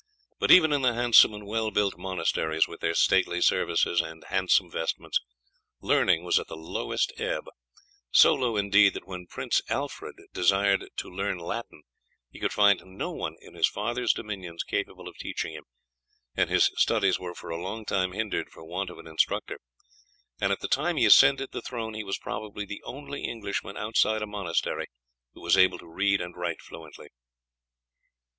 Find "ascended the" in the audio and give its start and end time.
21.05-21.61